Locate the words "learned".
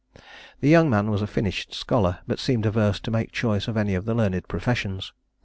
4.15-4.47